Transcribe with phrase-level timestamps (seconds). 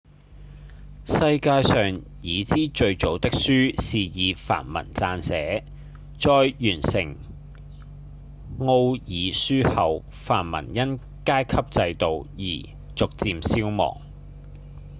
[1.05, 5.63] 世界上已知最早的書是以梵文撰寫
[6.17, 7.15] 在完成
[8.57, 12.43] 奧義書後梵文因階級制度而
[12.95, 14.01] 逐漸消亡